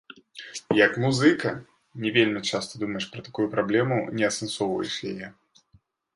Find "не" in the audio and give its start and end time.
2.05-2.13, 4.19-4.25